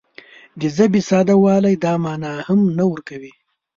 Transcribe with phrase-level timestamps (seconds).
[0.59, 3.33] د ژبې ساده والی دا مانا هم نه ورکوي